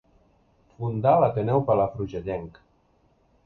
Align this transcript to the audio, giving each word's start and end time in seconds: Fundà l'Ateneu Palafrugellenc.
Fundà 0.77 1.11
l'Ateneu 1.25 1.63
Palafrugellenc. 1.69 2.61